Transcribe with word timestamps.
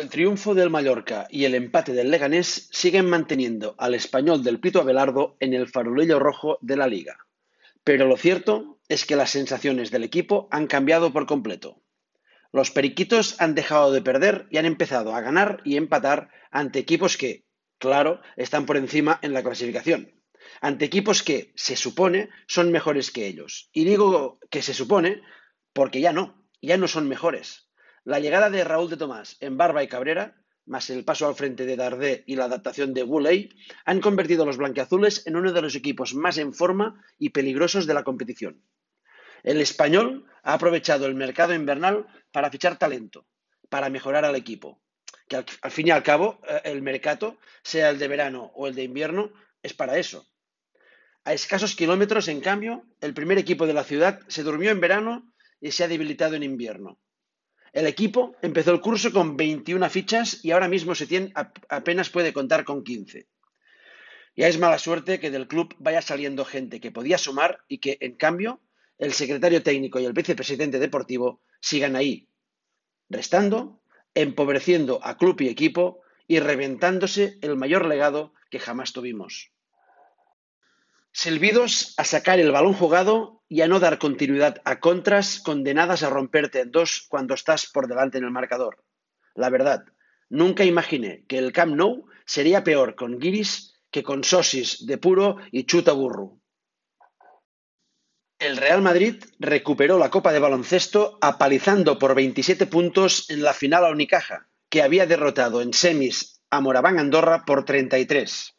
El 0.00 0.08
triunfo 0.08 0.54
del 0.54 0.70
Mallorca 0.70 1.28
y 1.28 1.44
el 1.44 1.54
empate 1.54 1.92
del 1.92 2.10
Leganés 2.10 2.70
siguen 2.72 3.04
manteniendo 3.04 3.74
al 3.76 3.94
español 3.94 4.42
del 4.42 4.58
Pito 4.58 4.80
Abelardo 4.80 5.36
en 5.40 5.52
el 5.52 5.68
farolillo 5.68 6.18
rojo 6.18 6.56
de 6.62 6.78
la 6.78 6.86
liga. 6.86 7.18
Pero 7.84 8.06
lo 8.06 8.16
cierto 8.16 8.80
es 8.88 9.04
que 9.04 9.14
las 9.14 9.28
sensaciones 9.28 9.90
del 9.90 10.02
equipo 10.02 10.48
han 10.50 10.68
cambiado 10.68 11.12
por 11.12 11.26
completo. 11.26 11.82
Los 12.50 12.70
periquitos 12.70 13.38
han 13.42 13.54
dejado 13.54 13.92
de 13.92 14.00
perder 14.00 14.46
y 14.50 14.56
han 14.56 14.64
empezado 14.64 15.14
a 15.14 15.20
ganar 15.20 15.60
y 15.66 15.76
empatar 15.76 16.30
ante 16.50 16.78
equipos 16.78 17.18
que, 17.18 17.44
claro, 17.76 18.22
están 18.36 18.64
por 18.64 18.78
encima 18.78 19.18
en 19.20 19.34
la 19.34 19.42
clasificación. 19.42 20.14
Ante 20.62 20.86
equipos 20.86 21.22
que, 21.22 21.52
se 21.56 21.76
supone, 21.76 22.30
son 22.48 22.72
mejores 22.72 23.10
que 23.10 23.26
ellos. 23.26 23.68
Y 23.74 23.84
digo 23.84 24.38
que 24.48 24.62
se 24.62 24.72
supone 24.72 25.20
porque 25.74 26.00
ya 26.00 26.14
no, 26.14 26.42
ya 26.62 26.78
no 26.78 26.88
son 26.88 27.06
mejores. 27.06 27.69
La 28.04 28.18
llegada 28.18 28.48
de 28.48 28.64
Raúl 28.64 28.88
de 28.88 28.96
Tomás 28.96 29.36
en 29.40 29.58
Barba 29.58 29.82
y 29.82 29.88
Cabrera, 29.88 30.34
más 30.64 30.88
el 30.88 31.04
paso 31.04 31.28
al 31.28 31.34
frente 31.34 31.66
de 31.66 31.76
Dardé 31.76 32.24
y 32.26 32.34
la 32.34 32.46
adaptación 32.46 32.94
de 32.94 33.02
Wooley, 33.02 33.50
han 33.84 34.00
convertido 34.00 34.42
a 34.42 34.46
los 34.46 34.56
blanqueazules 34.56 35.26
en 35.26 35.36
uno 35.36 35.52
de 35.52 35.60
los 35.60 35.74
equipos 35.74 36.14
más 36.14 36.38
en 36.38 36.54
forma 36.54 37.04
y 37.18 37.30
peligrosos 37.30 37.86
de 37.86 37.92
la 37.92 38.02
competición. 38.02 38.64
El 39.42 39.60
español 39.60 40.24
ha 40.42 40.54
aprovechado 40.54 41.04
el 41.04 41.14
mercado 41.14 41.52
invernal 41.54 42.06
para 42.32 42.50
fichar 42.50 42.78
talento, 42.78 43.26
para 43.68 43.90
mejorar 43.90 44.24
al 44.24 44.36
equipo. 44.36 44.80
Que 45.28 45.36
al, 45.36 45.44
al 45.60 45.70
fin 45.70 45.88
y 45.88 45.90
al 45.90 46.02
cabo, 46.02 46.40
eh, 46.48 46.62
el 46.64 46.80
mercado, 46.80 47.38
sea 47.62 47.90
el 47.90 47.98
de 47.98 48.08
verano 48.08 48.50
o 48.54 48.66
el 48.66 48.74
de 48.74 48.84
invierno, 48.84 49.30
es 49.62 49.74
para 49.74 49.98
eso. 49.98 50.26
A 51.24 51.34
escasos 51.34 51.76
kilómetros, 51.76 52.28
en 52.28 52.40
cambio, 52.40 52.86
el 53.02 53.12
primer 53.12 53.36
equipo 53.36 53.66
de 53.66 53.74
la 53.74 53.84
ciudad 53.84 54.20
se 54.28 54.42
durmió 54.42 54.70
en 54.70 54.80
verano 54.80 55.34
y 55.60 55.72
se 55.72 55.84
ha 55.84 55.88
debilitado 55.88 56.34
en 56.34 56.42
invierno. 56.42 56.98
El 57.72 57.86
equipo 57.86 58.34
empezó 58.42 58.72
el 58.72 58.80
curso 58.80 59.12
con 59.12 59.36
21 59.36 59.88
fichas 59.90 60.44
y 60.44 60.50
ahora 60.50 60.68
mismo 60.68 60.92
apenas 61.68 62.10
puede 62.10 62.32
contar 62.32 62.64
con 62.64 62.82
15. 62.82 63.28
Ya 64.36 64.48
es 64.48 64.58
mala 64.58 64.78
suerte 64.78 65.20
que 65.20 65.30
del 65.30 65.46
club 65.46 65.74
vaya 65.78 66.02
saliendo 66.02 66.44
gente 66.44 66.80
que 66.80 66.90
podía 66.90 67.18
sumar 67.18 67.60
y 67.68 67.78
que, 67.78 67.98
en 68.00 68.16
cambio, 68.16 68.60
el 68.98 69.12
secretario 69.12 69.62
técnico 69.62 70.00
y 70.00 70.04
el 70.04 70.12
vicepresidente 70.12 70.78
deportivo 70.78 71.42
sigan 71.60 71.96
ahí, 71.96 72.28
restando, 73.08 73.82
empobreciendo 74.14 75.00
a 75.04 75.16
club 75.16 75.40
y 75.40 75.48
equipo 75.48 76.02
y 76.26 76.38
reventándose 76.38 77.38
el 77.42 77.56
mayor 77.56 77.86
legado 77.86 78.34
que 78.50 78.58
jamás 78.58 78.92
tuvimos. 78.92 79.52
Silbidos 81.20 81.92
a 81.98 82.04
sacar 82.04 82.40
el 82.40 82.50
balón 82.50 82.72
jugado 82.72 83.42
y 83.46 83.60
a 83.60 83.68
no 83.68 83.78
dar 83.78 83.98
continuidad 83.98 84.62
a 84.64 84.80
contras 84.80 85.38
condenadas 85.38 86.02
a 86.02 86.08
romperte 86.08 86.60
en 86.60 86.70
dos 86.70 87.04
cuando 87.10 87.34
estás 87.34 87.66
por 87.66 87.88
delante 87.88 88.16
en 88.16 88.24
el 88.24 88.30
marcador. 88.30 88.82
La 89.34 89.50
verdad, 89.50 89.84
nunca 90.30 90.64
imaginé 90.64 91.26
que 91.28 91.36
el 91.36 91.52
Camp 91.52 91.76
Nou 91.76 92.06
sería 92.24 92.64
peor 92.64 92.94
con 92.94 93.18
Guiris 93.18 93.74
que 93.90 94.02
con 94.02 94.24
Sosis 94.24 94.86
de 94.86 94.96
puro 94.96 95.36
y 95.52 95.64
chuta 95.64 95.92
burro. 95.92 96.40
El 98.38 98.56
Real 98.56 98.80
Madrid 98.80 99.22
recuperó 99.38 99.98
la 99.98 100.08
Copa 100.08 100.32
de 100.32 100.38
Baloncesto 100.38 101.18
apalizando 101.20 101.98
por 101.98 102.14
27 102.14 102.64
puntos 102.64 103.28
en 103.28 103.42
la 103.42 103.52
final 103.52 103.84
a 103.84 103.90
Unicaja, 103.90 104.48
que 104.70 104.80
había 104.80 105.04
derrotado 105.04 105.60
en 105.60 105.74
semis 105.74 106.40
a 106.48 106.62
Moraván 106.62 106.98
Andorra 106.98 107.44
por 107.44 107.66
33. 107.66 108.56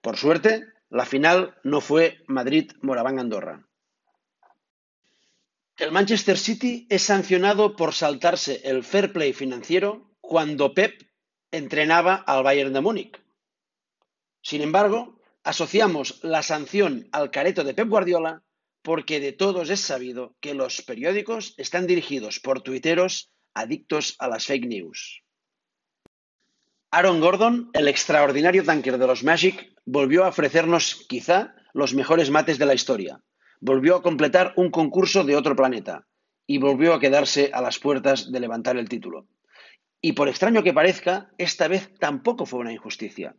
Por 0.00 0.16
suerte, 0.16 0.64
la 0.90 1.04
final 1.04 1.56
no 1.64 1.80
fue 1.80 2.24
Madrid-Moraván-Andorra. 2.26 3.68
El 5.76 5.92
Manchester 5.92 6.36
City 6.36 6.86
es 6.90 7.02
sancionado 7.02 7.76
por 7.76 7.94
saltarse 7.94 8.62
el 8.64 8.82
fair 8.82 9.12
play 9.12 9.32
financiero 9.32 10.16
cuando 10.20 10.74
Pep 10.74 11.02
entrenaba 11.52 12.16
al 12.16 12.42
Bayern 12.42 12.72
de 12.72 12.80
Múnich. 12.80 13.22
Sin 14.42 14.62
embargo, 14.62 15.20
asociamos 15.44 16.18
la 16.24 16.42
sanción 16.42 17.08
al 17.12 17.30
careto 17.30 17.64
de 17.64 17.74
Pep 17.74 17.88
Guardiola 17.88 18.42
porque 18.82 19.20
de 19.20 19.32
todos 19.32 19.70
es 19.70 19.80
sabido 19.80 20.36
que 20.40 20.54
los 20.54 20.82
periódicos 20.82 21.54
están 21.58 21.86
dirigidos 21.86 22.40
por 22.40 22.62
tuiteros 22.62 23.30
adictos 23.54 24.16
a 24.18 24.28
las 24.28 24.46
fake 24.46 24.66
news. 24.66 25.22
Aaron 26.90 27.20
Gordon, 27.20 27.68
el 27.74 27.86
extraordinario 27.86 28.64
tanker 28.64 28.96
de 28.96 29.06
los 29.06 29.22
Magic, 29.22 29.74
volvió 29.84 30.24
a 30.24 30.28
ofrecernos 30.28 31.04
quizá 31.06 31.54
los 31.74 31.92
mejores 31.92 32.30
mates 32.30 32.56
de 32.58 32.64
la 32.64 32.72
historia. 32.72 33.20
Volvió 33.60 33.96
a 33.96 34.02
completar 34.02 34.54
un 34.56 34.70
concurso 34.70 35.22
de 35.22 35.36
otro 35.36 35.54
planeta 35.54 36.06
y 36.46 36.56
volvió 36.56 36.94
a 36.94 37.00
quedarse 37.00 37.50
a 37.52 37.60
las 37.60 37.78
puertas 37.78 38.32
de 38.32 38.40
levantar 38.40 38.78
el 38.78 38.88
título. 38.88 39.26
Y 40.00 40.12
por 40.12 40.28
extraño 40.28 40.62
que 40.62 40.72
parezca, 40.72 41.30
esta 41.36 41.68
vez 41.68 41.92
tampoco 41.98 42.46
fue 42.46 42.60
una 42.60 42.72
injusticia. 42.72 43.36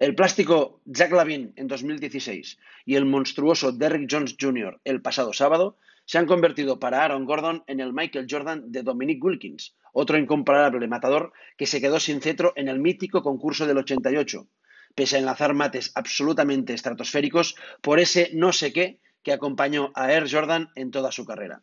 El 0.00 0.16
plástico 0.16 0.80
Jack 0.84 1.12
Lavin 1.12 1.52
en 1.54 1.68
2016 1.68 2.58
y 2.84 2.96
el 2.96 3.04
monstruoso 3.04 3.70
Derrick 3.70 4.08
Jones 4.10 4.34
Jr. 4.40 4.80
el 4.82 5.02
pasado 5.02 5.32
sábado 5.32 5.78
se 6.08 6.16
han 6.16 6.24
convertido 6.24 6.80
para 6.80 7.04
Aaron 7.04 7.26
Gordon 7.26 7.64
en 7.66 7.80
el 7.80 7.92
Michael 7.92 8.26
Jordan 8.30 8.72
de 8.72 8.82
Dominic 8.82 9.22
Wilkins, 9.22 9.76
otro 9.92 10.16
incomparable 10.16 10.88
matador 10.88 11.34
que 11.58 11.66
se 11.66 11.82
quedó 11.82 12.00
sin 12.00 12.22
cetro 12.22 12.54
en 12.56 12.68
el 12.68 12.78
mítico 12.78 13.22
concurso 13.22 13.66
del 13.66 13.76
88, 13.76 14.48
pese 14.94 15.16
a 15.16 15.18
enlazar 15.18 15.52
mates 15.52 15.92
absolutamente 15.94 16.72
estratosféricos 16.72 17.56
por 17.82 18.00
ese 18.00 18.30
no 18.32 18.54
sé 18.54 18.72
qué 18.72 19.00
que 19.22 19.34
acompañó 19.34 19.92
a 19.94 20.10
Air 20.10 20.24
Jordan 20.30 20.70
en 20.76 20.90
toda 20.90 21.12
su 21.12 21.26
carrera. 21.26 21.62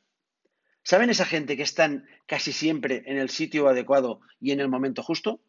¿Saben 0.84 1.09
esa 1.09 1.25
gente 1.25 1.57
que 1.57 1.63
están 1.63 2.05
casi 2.28 2.51
siempre 2.53 3.01
en 3.07 3.17
el 3.17 3.31
sitio 3.31 3.67
adecuado 3.67 4.19
y 4.39 4.51
en 4.51 4.59
el 4.59 4.69
momento 4.69 5.01
justo? 5.01 5.41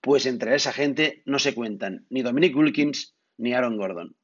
Pues 0.00 0.26
entre 0.26 0.56
esa 0.56 0.72
gente 0.72 1.22
no 1.26 1.38
se 1.38 1.54
cuentan 1.54 2.06
ni 2.10 2.22
Dominic 2.22 2.56
Wilkins 2.56 3.14
ni 3.36 3.54
Aaron 3.54 3.76
Gordon. 3.76 4.16